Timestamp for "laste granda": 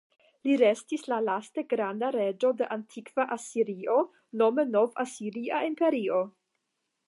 1.25-2.09